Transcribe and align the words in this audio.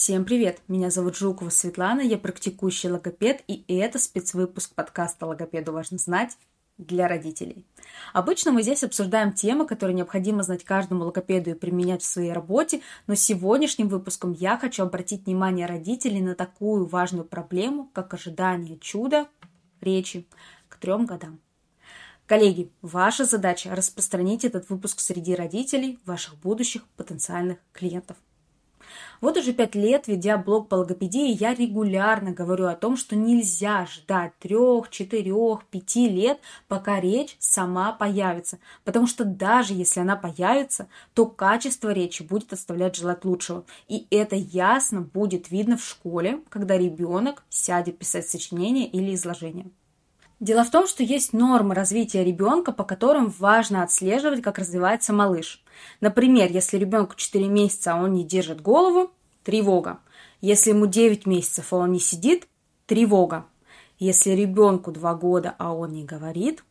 Всем 0.00 0.24
привет! 0.24 0.62
Меня 0.66 0.88
зовут 0.88 1.14
Жукова 1.14 1.50
Светлана, 1.50 2.00
я 2.00 2.16
практикующий 2.16 2.88
логопед, 2.88 3.44
и 3.46 3.62
это 3.68 3.98
спецвыпуск 3.98 4.74
подкаста 4.74 5.26
«Логопеду 5.26 5.72
важно 5.72 5.98
знать» 5.98 6.38
для 6.78 7.06
родителей. 7.06 7.66
Обычно 8.14 8.50
мы 8.50 8.62
здесь 8.62 8.82
обсуждаем 8.82 9.34
темы, 9.34 9.66
которые 9.66 9.94
необходимо 9.94 10.42
знать 10.42 10.64
каждому 10.64 11.04
логопеду 11.04 11.50
и 11.50 11.54
применять 11.54 12.00
в 12.00 12.06
своей 12.06 12.32
работе, 12.32 12.80
но 13.06 13.14
сегодняшним 13.14 13.88
выпуском 13.88 14.32
я 14.32 14.56
хочу 14.56 14.84
обратить 14.84 15.26
внимание 15.26 15.66
родителей 15.66 16.22
на 16.22 16.34
такую 16.34 16.86
важную 16.86 17.26
проблему, 17.26 17.90
как 17.92 18.14
ожидание 18.14 18.78
чуда 18.78 19.28
речи 19.82 20.26
к 20.70 20.78
трем 20.78 21.04
годам. 21.04 21.40
Коллеги, 22.24 22.72
ваша 22.80 23.26
задача 23.26 23.76
распространить 23.76 24.46
этот 24.46 24.70
выпуск 24.70 24.98
среди 24.98 25.34
родителей, 25.34 25.98
ваших 26.06 26.38
будущих 26.38 26.86
потенциальных 26.96 27.58
клиентов. 27.74 28.16
Вот 29.20 29.36
уже 29.36 29.52
пять 29.52 29.74
лет, 29.74 30.08
ведя 30.08 30.38
блог 30.38 30.68
по 30.68 30.76
логопедии, 30.76 31.36
я 31.38 31.54
регулярно 31.54 32.32
говорю 32.32 32.66
о 32.66 32.74
том, 32.74 32.96
что 32.96 33.16
нельзя 33.16 33.86
ждать 33.86 34.32
трех, 34.38 34.90
четырех, 34.90 35.64
пяти 35.66 36.08
лет, 36.08 36.40
пока 36.68 37.00
речь 37.00 37.36
сама 37.38 37.92
появится. 37.92 38.58
Потому 38.84 39.06
что 39.06 39.24
даже 39.24 39.74
если 39.74 40.00
она 40.00 40.16
появится, 40.16 40.88
то 41.14 41.26
качество 41.26 41.90
речи 41.90 42.22
будет 42.22 42.52
оставлять 42.52 42.96
желать 42.96 43.24
лучшего. 43.24 43.64
И 43.88 44.06
это 44.10 44.36
ясно 44.36 45.00
будет 45.02 45.50
видно 45.50 45.76
в 45.76 45.84
школе, 45.84 46.40
когда 46.48 46.78
ребенок 46.78 47.42
сядет 47.48 47.98
писать 47.98 48.28
сочинение 48.28 48.86
или 48.86 49.14
изложение. 49.14 49.70
Дело 50.40 50.64
в 50.64 50.70
том, 50.70 50.86
что 50.86 51.02
есть 51.02 51.34
нормы 51.34 51.74
развития 51.74 52.24
ребенка, 52.24 52.72
по 52.72 52.82
которым 52.82 53.28
важно 53.28 53.82
отслеживать, 53.82 54.40
как 54.40 54.58
развивается 54.58 55.12
малыш. 55.12 55.62
Например, 56.00 56.50
если 56.50 56.78
ребенку 56.78 57.14
4 57.14 57.46
месяца, 57.46 57.92
а 57.92 58.02
он 58.02 58.14
не 58.14 58.24
держит 58.24 58.62
голову, 58.62 59.10
тревога. 59.44 60.00
Если 60.40 60.70
ему 60.70 60.86
9 60.86 61.26
месяцев, 61.26 61.74
а 61.74 61.76
он 61.76 61.92
не 61.92 62.00
сидит, 62.00 62.48
тревога. 62.86 63.44
Если 63.98 64.30
ребенку 64.30 64.92
2 64.92 65.14
года, 65.14 65.54
а 65.58 65.74
он 65.74 65.92
не 65.92 66.04
говорит, 66.04 66.64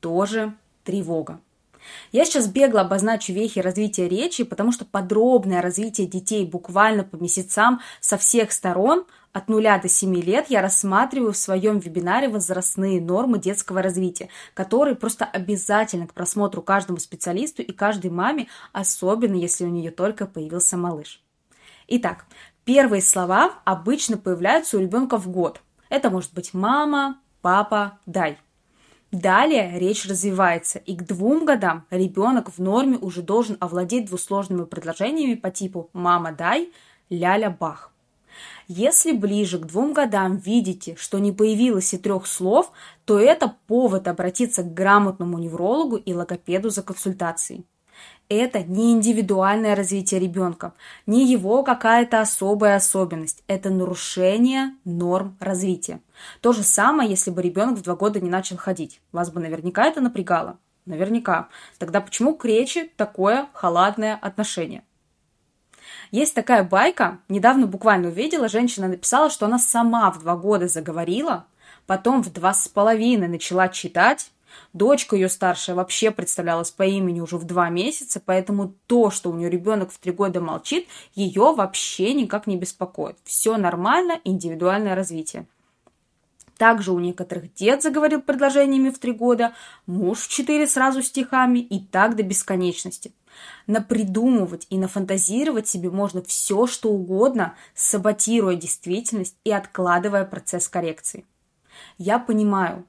тоже 0.00 0.56
тревога. 0.82 1.40
Я 2.12 2.24
сейчас 2.24 2.48
бегло 2.48 2.82
обозначу 2.82 3.32
вехи 3.32 3.58
развития 3.60 4.08
речи, 4.08 4.44
потому 4.44 4.72
что 4.72 4.84
подробное 4.84 5.62
развитие 5.62 6.06
детей 6.06 6.46
буквально 6.46 7.04
по 7.04 7.16
месяцам 7.16 7.80
со 8.00 8.16
всех 8.18 8.52
сторон 8.52 9.04
от 9.32 9.48
0 9.48 9.62
до 9.80 9.88
7 9.88 10.14
лет 10.16 10.46
я 10.50 10.60
рассматриваю 10.60 11.32
в 11.32 11.38
своем 11.38 11.78
вебинаре 11.78 12.28
возрастные 12.28 13.00
нормы 13.00 13.38
детского 13.38 13.80
развития, 13.80 14.28
которые 14.52 14.94
просто 14.94 15.24
обязательно 15.24 16.06
к 16.06 16.12
просмотру 16.12 16.60
каждому 16.60 16.98
специалисту 16.98 17.62
и 17.62 17.72
каждой 17.72 18.10
маме, 18.10 18.48
особенно 18.72 19.36
если 19.36 19.64
у 19.64 19.68
нее 19.68 19.90
только 19.90 20.26
появился 20.26 20.76
малыш. 20.76 21.22
Итак, 21.88 22.26
первые 22.64 23.00
слова 23.00 23.54
обычно 23.64 24.18
появляются 24.18 24.76
у 24.76 24.80
ребенка 24.80 25.16
в 25.18 25.28
год. 25.28 25.62
Это 25.88 26.10
может 26.10 26.34
быть 26.34 26.52
мама, 26.52 27.18
папа, 27.40 27.98
дай. 28.06 28.38
Далее 29.12 29.78
речь 29.78 30.06
развивается, 30.06 30.78
и 30.78 30.96
к 30.96 31.06
двум 31.06 31.44
годам 31.44 31.84
ребенок 31.90 32.50
в 32.50 32.58
норме 32.58 32.96
уже 32.96 33.20
должен 33.20 33.58
овладеть 33.60 34.06
двусложными 34.06 34.64
предложениями 34.64 35.34
по 35.34 35.50
типу 35.50 35.90
«мама, 35.92 36.32
дай», 36.32 36.72
«ляля, 37.10 37.50
бах». 37.50 37.92
Если 38.68 39.12
ближе 39.12 39.58
к 39.58 39.66
двум 39.66 39.92
годам 39.92 40.38
видите, 40.38 40.96
что 40.96 41.18
не 41.18 41.30
появилось 41.30 41.92
и 41.92 41.98
трех 41.98 42.26
слов, 42.26 42.72
то 43.04 43.18
это 43.18 43.54
повод 43.66 44.08
обратиться 44.08 44.62
к 44.62 44.72
грамотному 44.72 45.38
неврологу 45.38 45.96
и 45.96 46.14
логопеду 46.14 46.70
за 46.70 46.82
консультацией. 46.82 47.66
Это 48.28 48.62
не 48.62 48.92
индивидуальное 48.92 49.76
развитие 49.76 50.18
ребенка, 50.18 50.72
не 51.06 51.30
его 51.30 51.62
какая-то 51.62 52.20
особая 52.20 52.76
особенность. 52.76 53.42
Это 53.46 53.68
нарушение 53.68 54.74
норм 54.84 55.36
развития. 55.38 56.00
То 56.40 56.52
же 56.52 56.62
самое, 56.62 57.10
если 57.10 57.30
бы 57.30 57.42
ребенок 57.42 57.78
в 57.78 57.82
два 57.82 57.94
года 57.94 58.20
не 58.20 58.30
начал 58.30 58.56
ходить. 58.56 59.02
Вас 59.12 59.30
бы 59.30 59.40
наверняка 59.40 59.84
это 59.84 60.00
напрягало. 60.00 60.58
Наверняка. 60.86 61.48
Тогда 61.78 62.00
почему 62.00 62.34
к 62.34 62.44
речи 62.44 62.90
такое 62.96 63.48
холодное 63.52 64.16
отношение? 64.16 64.82
Есть 66.10 66.34
такая 66.34 66.64
байка, 66.64 67.18
недавно 67.28 67.66
буквально 67.66 68.08
увидела, 68.08 68.48
женщина 68.48 68.88
написала, 68.88 69.30
что 69.30 69.46
она 69.46 69.58
сама 69.58 70.10
в 70.10 70.20
два 70.20 70.36
года 70.36 70.68
заговорила, 70.68 71.46
потом 71.86 72.22
в 72.22 72.32
два 72.32 72.54
с 72.54 72.68
половиной 72.68 73.28
начала 73.28 73.68
читать, 73.68 74.30
Дочка 74.72 75.16
ее 75.16 75.28
старшая 75.28 75.76
вообще 75.76 76.10
представлялась 76.10 76.70
по 76.70 76.82
имени 76.82 77.20
уже 77.20 77.36
в 77.36 77.44
два 77.44 77.68
месяца, 77.68 78.22
поэтому 78.24 78.74
то, 78.86 79.10
что 79.10 79.30
у 79.30 79.34
нее 79.34 79.50
ребенок 79.50 79.92
в 79.92 79.98
три 79.98 80.12
года 80.12 80.40
молчит, 80.40 80.86
ее 81.14 81.54
вообще 81.54 82.14
никак 82.14 82.46
не 82.46 82.56
беспокоит. 82.56 83.16
Все 83.24 83.56
нормально, 83.56 84.20
индивидуальное 84.24 84.94
развитие. 84.94 85.46
Также 86.62 86.92
у 86.92 87.00
некоторых 87.00 87.52
дед 87.54 87.82
заговорил 87.82 88.22
предложениями 88.22 88.90
в 88.90 88.98
три 88.98 89.12
года, 89.12 89.52
муж 89.86 90.20
в 90.20 90.28
четыре 90.28 90.68
сразу 90.68 91.02
стихами 91.02 91.58
и 91.58 91.80
так 91.80 92.14
до 92.14 92.22
бесконечности. 92.22 93.12
Напридумывать 93.66 94.66
и 94.70 94.78
нафантазировать 94.78 95.66
себе 95.66 95.90
можно 95.90 96.22
все, 96.22 96.66
что 96.66 96.90
угодно, 96.90 97.56
саботируя 97.74 98.54
действительность 98.54 99.36
и 99.44 99.50
откладывая 99.50 100.24
процесс 100.24 100.68
коррекции. 100.68 101.24
Я 101.98 102.18
понимаю, 102.18 102.84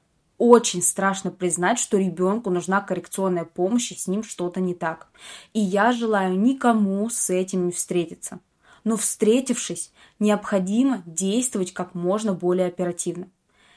очень 0.50 0.82
страшно 0.82 1.30
признать, 1.30 1.78
что 1.78 1.96
ребенку 1.96 2.50
нужна 2.50 2.80
коррекционная 2.80 3.44
помощь 3.44 3.92
и 3.92 3.96
с 3.96 4.06
ним 4.06 4.22
что-то 4.22 4.60
не 4.60 4.74
так. 4.74 5.08
И 5.52 5.60
я 5.60 5.92
желаю 5.92 6.38
никому 6.38 7.08
с 7.08 7.30
этим 7.30 7.66
не 7.66 7.72
встретиться. 7.72 8.40
Но 8.84 8.96
встретившись, 8.96 9.92
необходимо 10.18 11.02
действовать 11.06 11.72
как 11.72 11.94
можно 11.94 12.34
более 12.34 12.66
оперативно. 12.66 13.28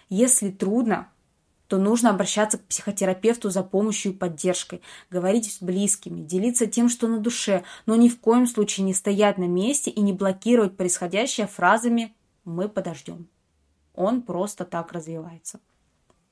Если 0.10 0.50
трудно, 0.50 1.08
то 1.68 1.78
нужно 1.78 2.10
обращаться 2.10 2.58
к 2.58 2.66
психотерапевту 2.66 3.50
за 3.50 3.64
помощью 3.64 4.12
и 4.12 4.16
поддержкой, 4.16 4.82
говорить 5.10 5.52
с 5.52 5.62
близкими, 5.62 6.22
делиться 6.22 6.66
тем, 6.66 6.90
что 6.90 7.08
на 7.08 7.20
душе, 7.20 7.64
но 7.86 7.96
ни 7.96 8.10
в 8.10 8.20
коем 8.20 8.48
случае 8.48 8.86
не 8.86 8.94
стоять 8.94 9.38
на 9.38 9.48
месте 9.48 9.92
и 9.92 10.02
не 10.02 10.14
блокировать 10.14 10.78
происходящее 10.78 11.48
фразами 11.48 12.16
«мы 12.46 12.70
подождем». 12.70 13.28
Он 13.94 14.22
просто 14.22 14.64
так 14.64 14.92
развивается. 14.92 15.60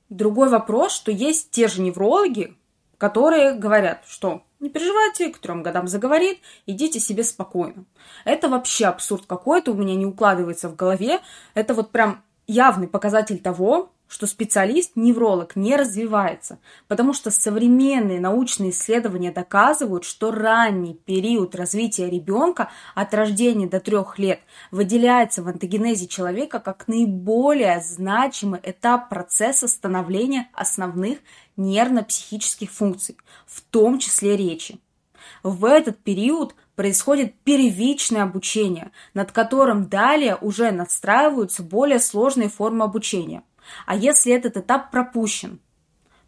Другой 0.08 0.48
вопрос, 0.48 0.92
что 0.92 1.10
есть 1.10 1.50
те 1.50 1.68
же 1.68 1.82
неврологи, 1.82 2.56
которые 2.98 3.54
говорят, 3.54 4.02
что 4.06 4.42
не 4.60 4.70
переживайте, 4.70 5.30
к 5.30 5.38
трем 5.38 5.62
годам 5.62 5.86
заговорит, 5.86 6.38
идите 6.64 6.98
себе 6.98 7.24
спокойно. 7.24 7.84
Это 8.24 8.48
вообще 8.48 8.86
абсурд 8.86 9.26
какой-то, 9.26 9.72
у 9.72 9.74
меня 9.74 9.94
не 9.94 10.06
укладывается 10.06 10.68
в 10.68 10.76
голове. 10.76 11.20
Это 11.54 11.74
вот 11.74 11.90
прям 11.90 12.22
явный 12.46 12.88
показатель 12.88 13.38
того, 13.38 13.90
что 14.08 14.26
специалист-невролог 14.26 15.56
не 15.56 15.76
развивается, 15.76 16.58
потому 16.88 17.12
что 17.12 17.30
современные 17.30 18.20
научные 18.20 18.70
исследования 18.70 19.32
доказывают, 19.32 20.04
что 20.04 20.30
ранний 20.30 20.94
период 20.94 21.54
развития 21.54 22.08
ребенка 22.08 22.70
от 22.94 23.12
рождения 23.14 23.66
до 23.66 23.80
трех 23.80 24.18
лет 24.18 24.40
выделяется 24.70 25.42
в 25.42 25.48
антогенезе 25.48 26.06
человека 26.06 26.60
как 26.60 26.86
наиболее 26.88 27.80
значимый 27.80 28.60
этап 28.62 29.08
процесса 29.08 29.66
становления 29.66 30.48
основных 30.52 31.18
нервно-психических 31.56 32.70
функций, 32.70 33.16
в 33.46 33.60
том 33.62 33.98
числе 33.98 34.36
речи. 34.36 34.78
В 35.42 35.64
этот 35.64 35.98
период 35.98 36.54
происходит 36.76 37.34
первичное 37.42 38.22
обучение, 38.22 38.92
над 39.14 39.32
которым 39.32 39.88
далее 39.88 40.36
уже 40.40 40.70
надстраиваются 40.70 41.62
более 41.64 41.98
сложные 41.98 42.48
формы 42.48 42.84
обучения– 42.84 43.42
а 43.86 43.96
если 43.96 44.32
этот 44.32 44.56
этап 44.56 44.90
пропущен, 44.90 45.60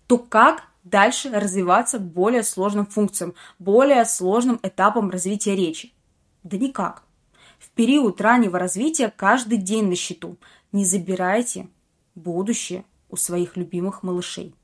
то 0.06 0.18
как 0.18 0.64
дальше 0.84 1.30
развиваться 1.30 1.98
более 1.98 2.42
сложным 2.42 2.86
функциям, 2.86 3.34
более 3.58 4.04
сложным 4.04 4.58
этапам 4.62 5.10
развития 5.10 5.54
речи? 5.54 5.92
Да 6.42 6.56
никак. 6.56 7.02
В 7.58 7.70
период 7.70 8.20
раннего 8.20 8.58
развития 8.58 9.12
каждый 9.14 9.58
день 9.58 9.88
на 9.88 9.96
счету. 9.96 10.36
Не 10.72 10.84
забирайте 10.84 11.68
будущее 12.14 12.84
у 13.10 13.16
своих 13.16 13.56
любимых 13.56 14.02
малышей. 14.02 14.54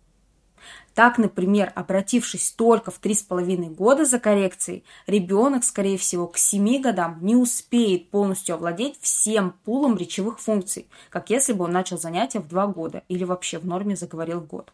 Так, 0.95 1.19
например, 1.19 1.73
обратившись 1.75 2.53
только 2.53 2.91
в 2.91 3.01
3,5 3.01 3.75
года 3.75 4.05
за 4.05 4.21
коррекцией, 4.21 4.85
ребенок, 5.07 5.65
скорее 5.65 5.99
всего, 5.99 6.29
к 6.29 6.39
7 6.39 6.81
годам 6.81 7.19
не 7.21 7.35
успеет 7.35 8.11
полностью 8.11 8.55
овладеть 8.55 8.99
всем 9.01 9.55
пулом 9.65 9.97
речевых 9.97 10.39
функций, 10.39 10.87
как 11.11 11.31
если 11.31 11.53
бы 11.53 11.65
он 11.65 11.73
начал 11.73 11.99
занятия 11.99 12.39
в 12.39 12.49
2 12.49 12.67
года 12.69 13.03
или 13.09 13.25
вообще 13.25 13.59
в 13.59 13.67
норме 13.67 13.97
заговорил 13.97 14.41
год. 14.41 14.73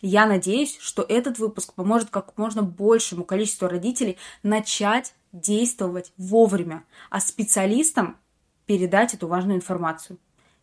Я 0.00 0.26
надеюсь, 0.26 0.78
что 0.80 1.02
этот 1.02 1.38
выпуск 1.40 1.74
поможет 1.74 2.10
как 2.10 2.38
можно 2.38 2.62
большему 2.62 3.24
количеству 3.24 3.66
родителей 3.66 4.16
начать 4.44 5.14
действовать 5.32 6.12
вовремя, 6.16 6.84
а 7.10 7.20
специалистам 7.20 8.16
передать 8.66 9.14
эту 9.14 9.26
важную 9.26 9.56
информацию. 9.56 10.18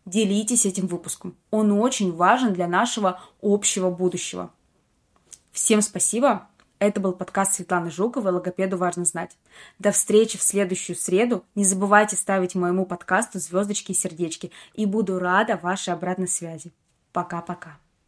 Делитесь 0.06 0.64
этим 0.64 0.86
выпуском. 0.86 1.36
Он 1.50 1.72
очень 1.72 2.12
важен 2.14 2.52
для 2.52 2.68
нашего 2.68 3.20
общего 3.42 3.90
будущего. 3.90 4.50
Всем 5.50 5.82
спасибо. 5.82 6.48
Это 6.78 7.00
был 7.00 7.12
подкаст 7.12 7.54
Светланы 7.54 7.90
Жуковой 7.90 8.32
«Логопеду 8.32 8.76
важно 8.76 9.04
знать». 9.04 9.36
До 9.78 9.90
встречи 9.90 10.38
в 10.38 10.42
следующую 10.42 10.94
среду. 10.94 11.44
Не 11.54 11.64
забывайте 11.64 12.14
ставить 12.16 12.54
моему 12.54 12.86
подкасту 12.86 13.40
звездочки 13.40 13.92
и 13.92 13.94
сердечки. 13.94 14.52
И 14.74 14.86
буду 14.86 15.18
рада 15.18 15.56
вашей 15.56 15.94
обратной 15.94 16.28
связи. 16.28 16.72
Пока-пока. 17.12 17.78